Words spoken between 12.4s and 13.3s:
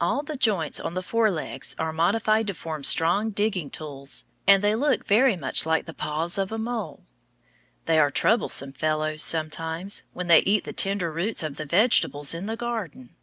the garden.